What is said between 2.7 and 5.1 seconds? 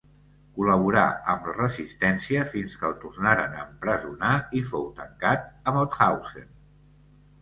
que el tornaren a empresonar i fou